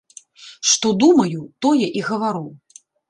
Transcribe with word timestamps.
Што 0.69 0.93
думаю, 1.03 1.41
тое 1.67 1.87
і 2.01 2.03
гавару. 2.09 2.43